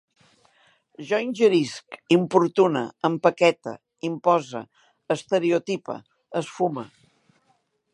[1.09, 3.77] Jo ingerisc, importune, empaquete,
[4.11, 4.65] impose,
[5.19, 6.03] estereotipe,
[6.43, 6.91] esfume